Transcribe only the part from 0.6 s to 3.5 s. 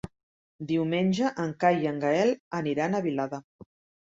Diumenge en Cai i en Gaël aniran a Vilada.